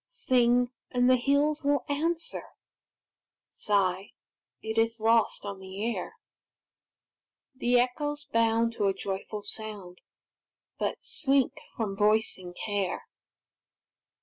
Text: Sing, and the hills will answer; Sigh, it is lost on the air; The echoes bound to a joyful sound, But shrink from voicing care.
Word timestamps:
Sing, 0.09 0.71
and 0.89 1.07
the 1.07 1.15
hills 1.15 1.63
will 1.63 1.85
answer; 1.87 2.41
Sigh, 3.51 4.13
it 4.59 4.79
is 4.79 4.99
lost 4.99 5.45
on 5.45 5.59
the 5.59 5.95
air; 5.95 6.15
The 7.53 7.79
echoes 7.79 8.25
bound 8.25 8.73
to 8.73 8.87
a 8.87 8.95
joyful 8.95 9.43
sound, 9.43 10.01
But 10.79 11.05
shrink 11.05 11.53
from 11.77 11.95
voicing 11.95 12.55
care. 12.55 13.03